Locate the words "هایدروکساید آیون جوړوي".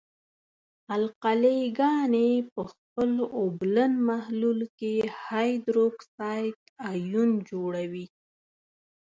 5.25-8.05